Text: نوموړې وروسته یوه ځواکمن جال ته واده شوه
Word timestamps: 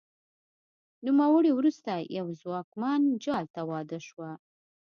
نوموړې 1.05 1.51
وروسته 1.55 1.91
یوه 2.17 2.33
ځواکمن 2.41 3.01
جال 3.23 3.45
ته 3.55 3.61
واده 3.71 3.99
شوه 4.07 4.31